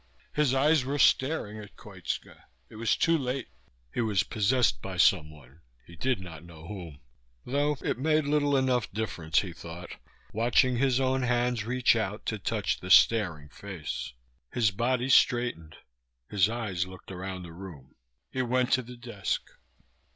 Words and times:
His 0.33 0.55
eyes 0.55 0.83
were 0.83 0.97
staring 0.97 1.59
at 1.59 1.75
Koitska. 1.75 2.45
It 2.69 2.77
was 2.77 2.95
too 2.97 3.15
late. 3.15 3.49
He 3.93 4.01
was 4.01 4.23
possessed 4.23 4.81
by 4.81 4.97
someone, 4.97 5.61
he 5.85 5.95
did 5.95 6.19
not 6.19 6.43
know 6.43 6.67
whom. 6.67 7.01
Though 7.45 7.77
it 7.83 7.99
made 7.99 8.25
little 8.25 8.57
enough 8.57 8.91
difference, 8.91 9.41
he 9.41 9.53
thought, 9.53 9.91
watching 10.33 10.77
his 10.77 10.99
own 10.99 11.21
hands 11.21 11.65
reach 11.65 11.95
out 11.95 12.25
to 12.25 12.39
touch 12.39 12.79
the 12.79 12.89
staring 12.89 13.49
face. 13.49 14.13
His 14.51 14.71
body 14.71 15.07
straightened, 15.07 15.75
his 16.27 16.49
eyes 16.49 16.87
looked 16.87 17.11
around 17.11 17.43
the 17.43 17.53
room, 17.53 17.93
he 18.31 18.41
went 18.41 18.71
to 18.71 18.81
the 18.81 18.97
desk. 18.97 19.43